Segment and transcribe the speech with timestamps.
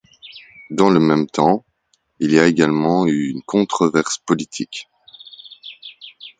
[0.71, 1.63] Dans le même temps,
[2.19, 4.89] il y a également eu une controverse politique.